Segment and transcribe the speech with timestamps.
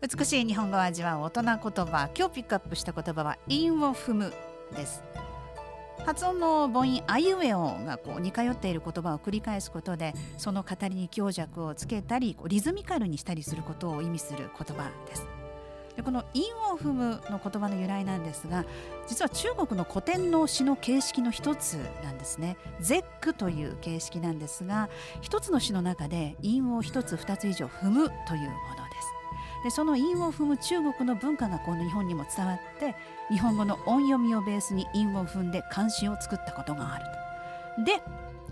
[0.00, 2.08] 美しい日本語を味わう大人言葉。
[2.16, 4.32] 今日ピックアップした言葉は韻を踏む
[4.76, 5.02] です。
[6.06, 15.26] 発音の母音あいうえおがこう似通っている言葉を繰り返すことでその語りに強弱をつけたりリズミカルにしたりすることを意味する言葉です。
[15.96, 18.64] でこの韻を踏むの言葉の由来なんですが
[19.08, 22.56] 実は中国の古典の詩の形式の一つなんですね。
[22.78, 24.90] 絶句という形式なんですが
[25.22, 28.77] 一つの詩の中で韻を一つ二つ以上踏むというもの。
[29.64, 32.94] でその韻を踏む中国の文化がこの日本にも伝わって
[33.30, 37.04] 日本語の音読みをベースに韻を踏んで漢詩を作ったことがある
[37.76, 37.84] と。
[37.84, 38.02] で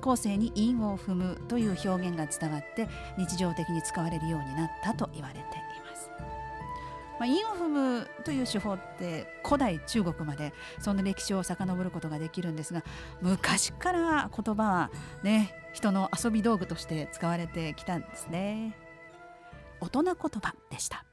[0.00, 6.10] 後世に韻を踏むという表現が伝わって日常的に使われるようになったと言われています。
[7.18, 12.82] まあ、韻を踏むという手法って古代中国までそんな歴史を遡ることができるんですが
[13.22, 14.90] 昔から言葉は
[15.22, 18.83] ね人の遊び道具として使われてきたんですね。
[19.94, 21.04] 大人言葉でした。